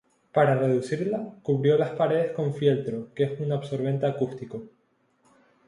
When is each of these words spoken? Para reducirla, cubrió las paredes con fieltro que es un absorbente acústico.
Para 0.33 0.55
reducirla, 0.55 1.35
cubrió 1.43 1.77
las 1.77 1.91
paredes 1.91 2.31
con 2.31 2.55
fieltro 2.55 3.13
que 3.13 3.25
es 3.25 3.39
un 3.39 3.51
absorbente 3.51 4.07
acústico. 4.07 4.63